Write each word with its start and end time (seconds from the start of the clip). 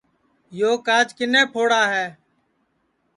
یو 0.59 0.71
کاچ 0.85 1.07
کِنے 1.17 1.41
پھوڑا 1.53 1.81
ہے 1.93 2.05